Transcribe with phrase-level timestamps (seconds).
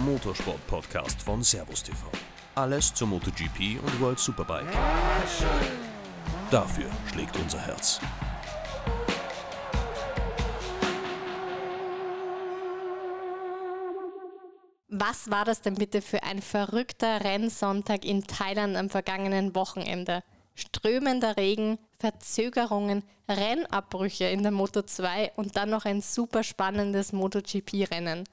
[0.00, 2.06] Motorsport-Podcast von Servus TV.
[2.54, 4.66] Alles zur MotoGP und World Superbike.
[6.50, 8.00] Dafür schlägt unser Herz.
[14.88, 20.22] Was war das denn bitte für ein verrückter Rennsonntag in Thailand am vergangenen Wochenende?
[20.54, 28.24] Strömender Regen, Verzögerungen, Rennabbrüche in der Moto 2 und dann noch ein super spannendes MotoGP-Rennen.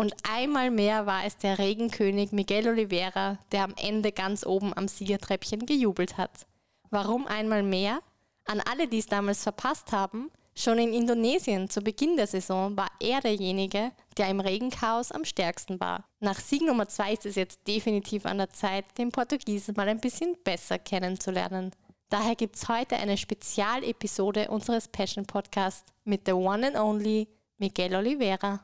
[0.00, 4.88] Und einmal mehr war es der Regenkönig Miguel Oliveira, der am Ende ganz oben am
[4.88, 6.46] Siegertreppchen gejubelt hat.
[6.88, 8.00] Warum einmal mehr?
[8.46, 12.88] An alle, die es damals verpasst haben, schon in Indonesien zu Beginn der Saison war
[12.98, 16.06] er derjenige, der im Regenchaos am stärksten war.
[16.18, 20.00] Nach Sieg Nummer 2 ist es jetzt definitiv an der Zeit, den Portugiesen mal ein
[20.00, 21.72] bisschen besser kennenzulernen.
[22.08, 27.96] Daher gibt es heute eine Spezialepisode unseres Passion Podcasts mit the one and only Miguel
[27.96, 28.60] Oliveira.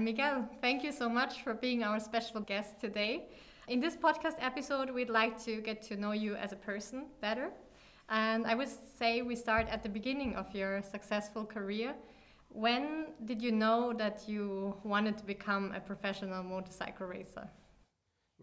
[0.00, 3.28] Miguel, thank you so much for being our special guest today.
[3.68, 7.50] In this podcast episode, we'd like to get to know you as a person better.
[8.08, 11.94] And I would say we start at the beginning of your successful career.
[12.48, 17.48] When did you know that you wanted to become a professional motorcycle racer?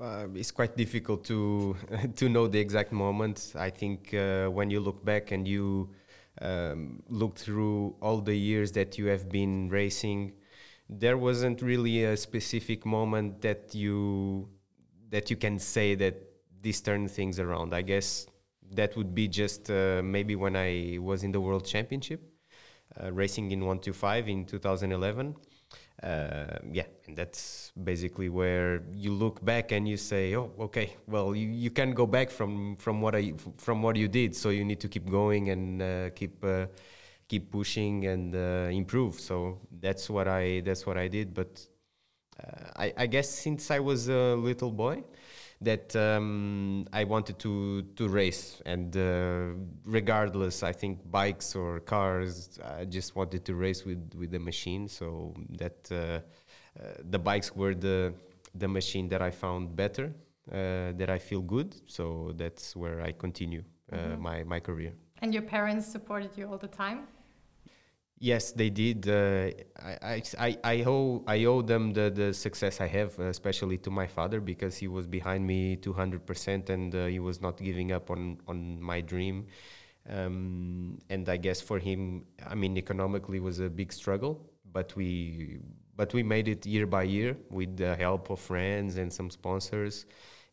[0.00, 1.74] Uh, it's quite difficult to
[2.14, 3.52] to know the exact moment.
[3.56, 5.90] I think uh, when you look back and you
[6.40, 10.34] um, look through all the years that you have been racing,
[10.88, 14.48] there wasn't really a specific moment that you
[15.10, 16.14] that you can say that
[16.62, 17.74] this turned things around.
[17.74, 18.28] I guess
[18.70, 22.22] that would be just uh, maybe when I was in the World Championship,
[23.02, 25.34] uh, racing in 125 in 2011.
[26.02, 31.34] Uh, yeah, and that's basically where you look back and you say, "Oh, okay, well,
[31.34, 34.64] you, you can go back from from what I from what you did, so you
[34.64, 36.66] need to keep going and uh, keep." Uh,
[37.28, 39.20] keep pushing and uh, improve.
[39.20, 41.34] So that's what I that's what I did.
[41.34, 41.66] But
[42.42, 45.04] uh, I, I, guess since I was a little boy,
[45.60, 49.54] that um, I wanted to to race, and uh,
[49.84, 54.88] regardless, I think bikes or cars, I just wanted to race with with the machine.
[54.88, 56.20] So that uh, uh,
[57.10, 58.14] the bikes were the
[58.54, 60.12] the machine that I found better,
[60.52, 61.74] uh, that I feel good.
[61.86, 64.22] So that's where I continue mm-hmm.
[64.22, 64.92] my my career.
[65.20, 67.08] And your parents supported you all the time.
[68.20, 69.08] Yes, they did.
[69.08, 73.90] Uh, I, I, I owe I owe them the, the success I have, especially to
[73.90, 78.10] my father, because he was behind me 200% and uh, he was not giving up
[78.10, 79.46] on, on my dream.
[80.08, 85.60] Um, and I guess for him, I mean, economically was a big struggle, but we
[85.96, 90.06] but we made it year by year with the help of friends and some sponsors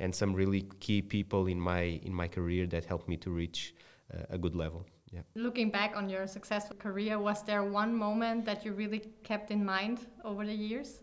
[0.00, 3.74] and some really key people in my in my career that helped me to reach
[4.12, 4.84] uh, a good level.
[5.12, 5.20] Yeah.
[5.34, 9.62] Looking back on your successful career, was there one moment that you really kept in
[9.62, 11.02] mind over the years?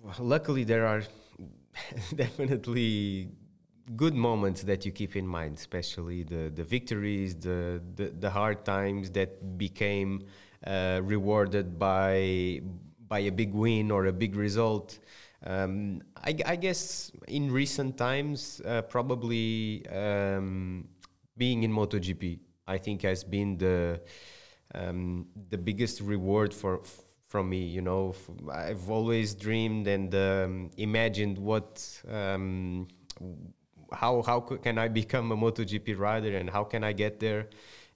[0.00, 1.02] Well, luckily, there are
[2.14, 3.30] definitely
[3.96, 8.64] good moments that you keep in mind, especially the, the victories, the, the, the hard
[8.64, 10.22] times that became
[10.64, 12.60] uh, rewarded by,
[13.08, 15.00] by a big win or a big result.
[15.44, 20.86] Um, I, I, guess in recent times, uh, probably um,
[21.36, 22.38] being in MotoGP
[22.70, 24.00] I think has been the
[24.74, 26.80] um, the biggest reward for
[27.26, 27.62] from me.
[27.76, 28.14] You know,
[28.50, 31.72] I've always dreamed and um, imagined what
[32.08, 32.88] um,
[33.92, 37.48] how how can I become a MotoGP rider and how can I get there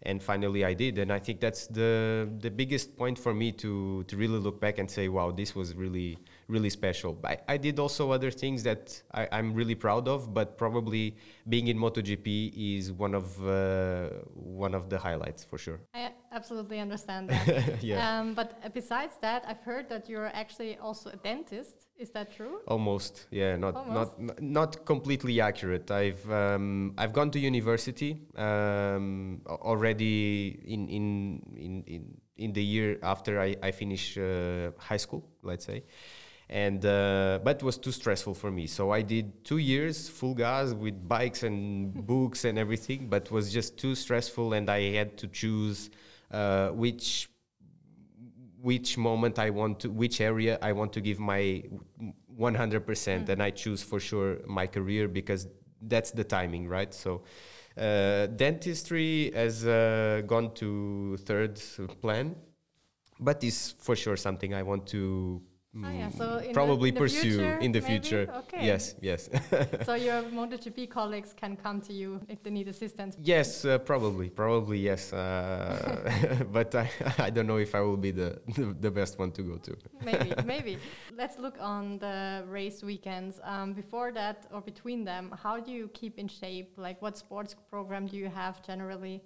[0.04, 0.98] and finally I did.
[0.98, 4.78] And I think that's the the biggest point for me to to really look back
[4.78, 7.18] and say wow this was really really special.
[7.24, 11.16] I, I did also other things that I, I'm really proud of but probably
[11.48, 15.80] being in MotoGP is one of uh, one of the highlights for sure.
[15.94, 18.20] I absolutely understand that yeah.
[18.20, 22.58] Um, but besides that I've heard that you're actually also a dentist is that true
[22.66, 24.18] almost yeah not almost.
[24.18, 31.06] not not completely accurate I've um, I've gone to university um, already in in
[31.56, 32.02] in in,
[32.36, 35.84] in the year after I I finished uh, high school, let's say,
[36.48, 38.66] and uh, but it was too stressful for me.
[38.66, 43.52] So I did two years full gas with bikes and books and everything, but was
[43.52, 45.90] just too stressful, and I had to choose
[46.34, 47.28] uh, which
[48.60, 51.62] which moment I want to, which area I want to give my
[52.40, 53.28] 100%, mm.
[53.28, 55.46] and I choose for sure my career because
[55.82, 56.92] that's the timing, right?
[56.94, 57.24] So
[57.76, 61.60] uh, dentistry has uh, gone to third
[62.00, 62.34] plan,
[63.20, 65.42] but is for sure something I want to
[65.82, 67.92] Ah, yeah, so in the- probably in the pursue future, in the maybe?
[67.92, 68.32] future.
[68.42, 68.64] Okay.
[68.64, 69.28] Yes, yes.
[69.84, 73.16] so your MotoGP colleagues can come to you if they need assistance.
[73.20, 75.12] Yes, uh, probably, probably yes.
[75.12, 76.88] Uh, but I,
[77.18, 79.76] I don't know if I will be the, the, the best one to go to.
[80.04, 80.78] maybe, maybe.
[81.16, 83.40] Let's look on the race weekends.
[83.42, 86.74] Um, before that or between them, how do you keep in shape?
[86.76, 89.22] Like, what sports program do you have generally?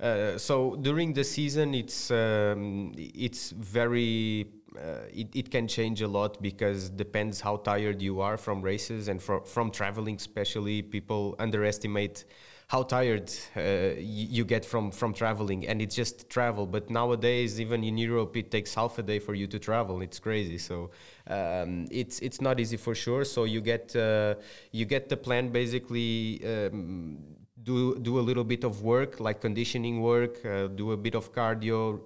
[0.00, 4.46] Uh, so during the season, it's um, it's very
[4.78, 9.08] uh, it, it can change a lot because depends how tired you are from races
[9.08, 10.16] and from from traveling.
[10.16, 12.24] Especially people underestimate
[12.68, 16.66] how tired uh, you get from from traveling, and it's just travel.
[16.66, 20.00] But nowadays, even in Europe, it takes half a day for you to travel.
[20.00, 20.58] It's crazy.
[20.58, 20.90] So
[21.26, 23.24] um, it's it's not easy for sure.
[23.24, 24.36] So you get uh,
[24.70, 26.40] you get the plan basically.
[26.44, 27.18] Um,
[27.64, 31.32] do do a little bit of work like conditioning work uh, do a bit of
[31.32, 32.00] cardio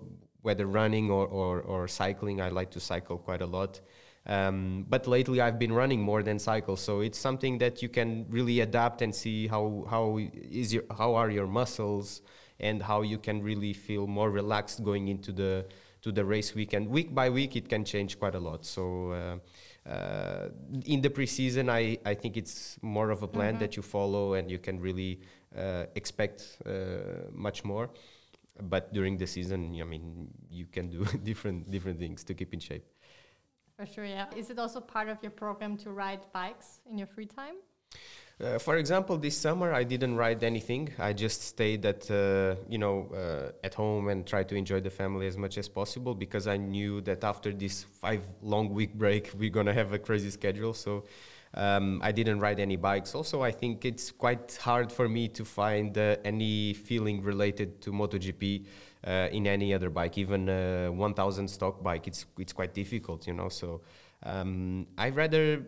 [0.46, 3.80] whether running or, or, or cycling i like to cycle quite a lot.
[4.34, 8.26] Um, but lately i've been running more than cycle so it's something that you can
[8.28, 10.04] really adapt and see how how
[10.62, 12.22] is your how are your muscles
[12.58, 15.52] and how you can really feel more relaxed going into the
[16.06, 18.64] to the race weekend week by week it can change quite a lot.
[18.64, 20.48] So uh, uh,
[20.84, 24.50] in the preseason, I, I think it's more of a plan that you follow and
[24.50, 25.20] you can really
[25.56, 26.70] uh, expect uh,
[27.32, 27.90] much more.
[28.60, 32.60] But during the season, I mean, you can do different different things to keep in
[32.60, 32.84] shape.
[33.76, 34.26] For sure, yeah.
[34.34, 37.56] Is it also part of your program to ride bikes in your free time?
[38.38, 40.92] Uh, for example, this summer I didn't ride anything.
[40.98, 44.90] I just stayed at uh, you know uh, at home and tried to enjoy the
[44.90, 49.30] family as much as possible because I knew that after this five long week break
[49.38, 50.74] we're gonna have a crazy schedule.
[50.74, 51.04] So
[51.56, 53.14] um, I didn't ride any bikes.
[53.14, 57.92] Also, I think it's quite hard for me to find uh, any feeling related to
[57.92, 58.66] MotoGP
[59.06, 62.06] uh, in any other bike, even a 1000 stock bike.
[62.06, 63.48] It's it's quite difficult, you know.
[63.48, 63.80] So
[64.22, 65.64] um, I rather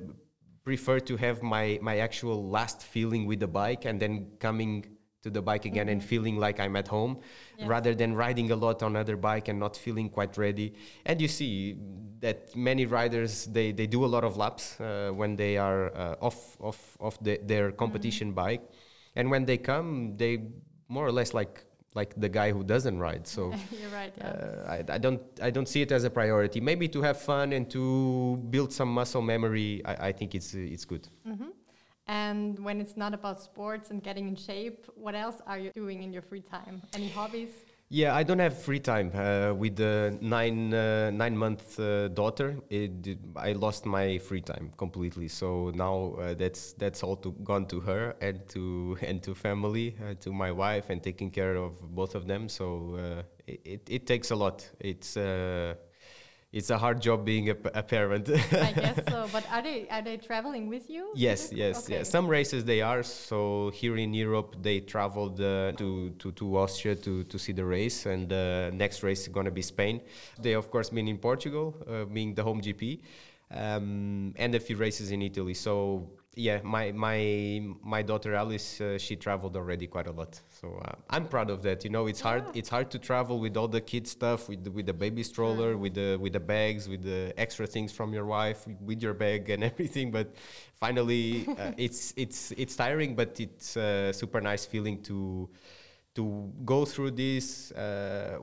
[0.65, 4.85] prefer to have my my actual last feeling with the bike and then coming
[5.29, 7.15] to the bike again and feeling like I'm at home
[7.59, 7.69] Yes.
[7.75, 10.69] rather than riding a lot on other bike and not feeling quite ready
[11.09, 11.77] and you see
[12.21, 16.27] that many riders they, they do a lot of laps uh, when they are uh,
[16.29, 16.39] off
[16.69, 18.63] off off the, their competition bike
[19.17, 20.33] and when they come they
[20.89, 21.55] more or less like
[21.95, 23.43] like the guy who doesn't ride so
[23.81, 24.29] You're right, yeah.
[24.29, 26.61] uh, I, I don't I don't see it as a priority.
[26.61, 30.85] Maybe to have fun and to build some muscle memory, I, I think it's it's
[30.93, 31.05] good.
[32.09, 36.03] And when it's not about sports and getting in shape, what else are you doing
[36.03, 36.83] in your free time?
[36.95, 37.51] Any hobbies?
[37.91, 42.57] Yeah, I don't have free time uh, with the nine uh, nine month uh, daughter.
[43.37, 45.29] I lost my free time completely.
[45.29, 49.97] So now uh, that's that's all to, gone to her and to and to family,
[50.03, 52.51] uh, to my wife, and taking care of both of them.
[52.51, 54.69] So uh, it, it it takes a lot.
[54.81, 55.17] It's
[56.53, 58.29] it's a hard job being a parent.
[58.31, 59.27] I guess so.
[59.33, 61.13] But are they are they traveling with you?
[61.15, 61.99] Yes, yes, Okay.
[61.99, 62.11] yes.
[62.11, 63.03] Some races they are.
[63.03, 67.65] So here in Europe, they traveled uh, to, to to Austria to to see the
[67.65, 70.01] race, and the next race is gonna be Spain.
[70.41, 73.01] They of course been in Portugal, uh, being the home GP,
[73.51, 75.55] um, and a few races in Italy.
[75.55, 80.41] So yeah, my my my daughter Alice, uh, she traveled already quite a lot.
[80.49, 81.83] So uh, I'm proud of that.
[81.83, 82.45] You know, it's hard.
[82.55, 85.77] It's hard to travel with all the kid stuff, with the, with the baby stroller,
[85.77, 89.51] with the with the bags, with the extra things from your wife, with your bag
[89.51, 90.13] and everything.
[90.13, 90.37] But
[90.77, 95.51] finally, uh, it's it's it's tiring, but it's a super nice feeling to
[96.15, 97.73] to go through this.
[97.73, 98.39] Uh,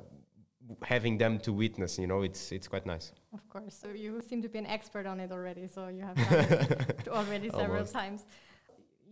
[0.83, 3.75] having them to witness you know it's it's quite nice Of course.
[3.81, 5.65] So you seem to be an expert on it already.
[5.67, 6.33] So you have done
[7.01, 7.93] it already several Almost.
[7.93, 8.21] times.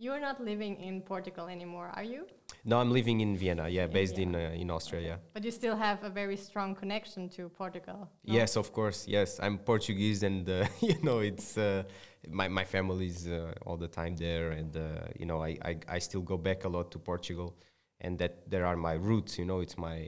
[0.04, 2.22] You're not living in Portugal anymore, are you?
[2.66, 4.48] no i'm living in vienna yeah based in Vienna.
[4.56, 7.98] uh, in austria yeah But you still have a very strong connection to Portugal.
[8.24, 8.34] no?
[8.38, 8.98] Yes, of course.
[9.16, 11.82] Yes, I'm Portuguese, and uh, you know, it's uh,
[12.40, 14.82] my my family's uh, all the time there, and uh,
[15.20, 17.48] you know, I, I I still go back a lot to Portugal,
[18.04, 19.32] and that there are my roots.
[19.38, 19.98] You know, it's my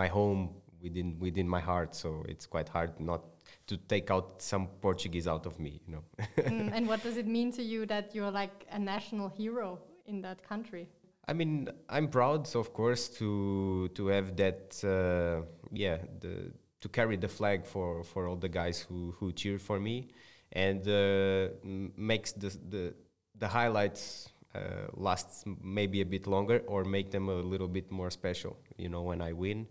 [0.00, 0.40] my home
[0.84, 1.90] within within my heart.
[2.02, 3.22] So it's quite hard not
[3.66, 5.80] to take out some Portuguese out of me.
[5.86, 6.04] You know.
[6.36, 10.20] Mm, and what does it mean to you that you're like a national hero in
[10.22, 10.88] that country?
[11.28, 14.84] I mean, I'm proud, of course, to to have that.
[14.84, 19.58] Uh, yeah, the to carry the flag for for all the guys who who cheer
[19.58, 20.08] for me,
[20.52, 21.48] and uh,
[21.96, 22.94] makes the the
[23.38, 28.10] the highlights uh, last maybe a bit longer or make them a little bit more
[28.10, 28.56] special.
[28.76, 29.66] You know, when I win,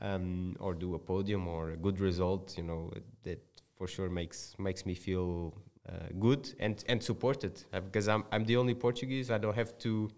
[0.00, 3.40] um, or do a podium or a good result, you know, that
[3.76, 5.54] for sure makes makes me feel
[5.88, 9.30] uh, good and and supported because I'm I'm the only Portuguese.
[9.30, 10.10] I don't have to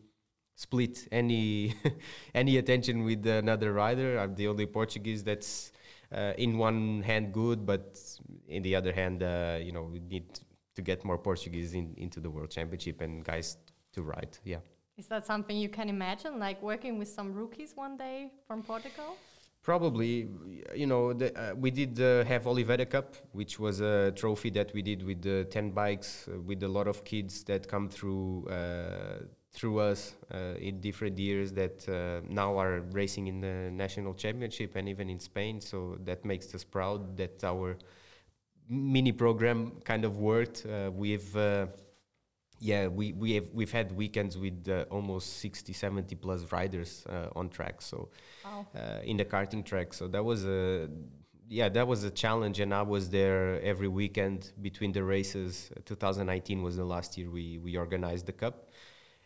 [0.54, 1.75] split any
[2.34, 4.18] any attention with another rider.
[4.18, 5.72] I'm the only Portuguese that's
[6.12, 7.99] uh, in one hand good, but
[8.49, 10.40] in the other hand, uh, you know, we need
[10.75, 13.56] to get more Portuguese in, into the World Championship and guys
[13.92, 14.37] to ride.
[14.44, 14.58] Yeah.
[14.96, 19.16] Is that something you can imagine, like working with some rookies one day from Portugal?
[19.62, 20.26] Probably,
[20.74, 24.72] you know, the, uh, we did uh, have Oliveira Cup, which was a trophy that
[24.72, 28.46] we did with the 10 bikes, uh, with a lot of kids that come through
[28.48, 34.14] uh, through us uh, in different years that uh, now are racing in the national
[34.14, 35.60] championship and even in Spain.
[35.60, 37.76] So that makes us proud that our
[38.68, 40.64] mini program kind of worked.
[40.94, 41.36] we've
[42.60, 47.28] yeah, we, we have we've had weekends with uh, almost 60, 70 plus riders uh,
[47.34, 47.80] on track.
[47.80, 48.10] So
[48.44, 48.66] wow.
[48.76, 50.88] uh, in the karting track, so that was a
[51.48, 55.70] yeah that was a challenge, and I was there every weekend between the races.
[55.86, 58.68] 2019 was the last year we we organized the cup,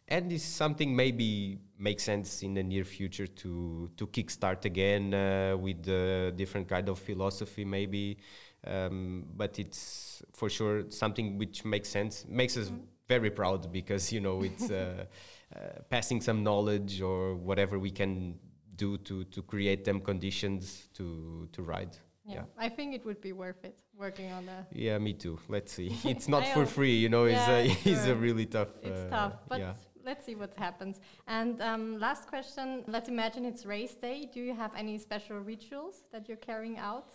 [0.06, 5.56] and it's something maybe makes sense in the near future to to kickstart again uh,
[5.56, 8.18] with a different kind of philosophy maybe.
[8.66, 12.68] Um, but it's for sure something which makes sense, makes us.
[12.68, 15.04] Mm-hmm very proud because you know it's uh,
[15.56, 15.58] uh,
[15.90, 18.38] passing some knowledge or whatever we can
[18.76, 21.96] do to to create them conditions to to ride.
[22.26, 22.42] Yeah, yeah.
[22.56, 24.68] I think it would be worth it working on that.
[24.72, 25.38] Yeah, me too.
[25.48, 25.94] Let's see.
[26.04, 27.26] It's not for free, you know.
[27.26, 28.68] Yeah, it's a, it's a really tough.
[28.82, 29.74] It's uh, tough, but yeah.
[30.04, 31.00] let's see what happens.
[31.26, 34.28] And um, last question: Let's imagine it's race day.
[34.32, 37.12] Do you have any special rituals that you're carrying out?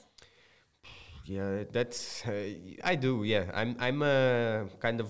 [1.29, 3.45] Yeah that's uh, i do yeah.
[3.53, 5.09] I'm i'm a kind of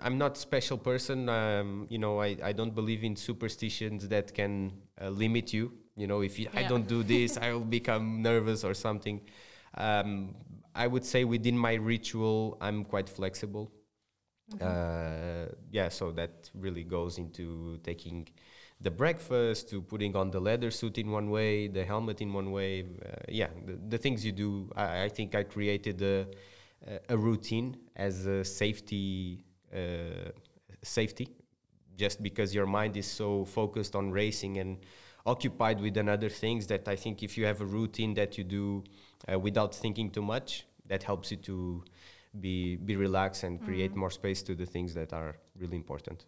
[0.00, 1.28] i'm not special person.
[1.28, 5.72] Um, you know I, I don't believe in superstitions that can uh, limit you.
[5.96, 6.60] You know if you, yeah.
[6.60, 9.20] i don't do this i will become nervous or something.
[9.76, 10.36] Um,
[10.74, 13.72] i would say within my ritual i'm quite flexible.
[14.52, 14.64] Mm-hmm.
[14.64, 18.28] uh, yeah so that really goes into taking
[18.80, 22.52] the breakfast to putting on the leather suit in one way, the helmet in one
[22.52, 22.82] way.
[22.82, 24.70] Uh, yeah, the, the, things you do.
[24.76, 26.26] I, I think I created a,
[27.08, 30.30] a routine as a safety uh,
[30.82, 31.28] safety,
[31.96, 34.78] just because your mind is so focused on racing and
[35.24, 38.84] occupied with another things that I think if you have a routine that you do
[39.30, 41.82] uh, without thinking too much, that helps you to
[42.40, 44.00] be be relaxed and create mm-hmm.
[44.00, 46.26] more space to the things that are really important.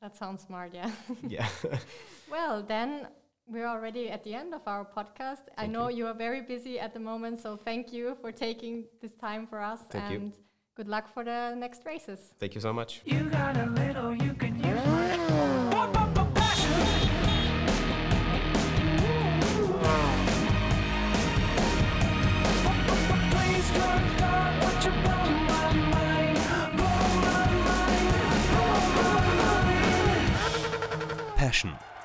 [0.00, 0.90] That sounds smart, yeah.
[1.28, 1.48] yeah.
[2.30, 3.08] well, then
[3.46, 5.44] we're already at the end of our podcast.
[5.56, 5.98] Thank I know you.
[5.98, 6.06] you.
[6.06, 9.80] are very busy at the moment, so thank you for taking this time for us
[9.90, 10.32] thank and you.
[10.76, 12.32] good luck for the next races.
[12.38, 13.02] Thank you so much.
[13.04, 14.29] You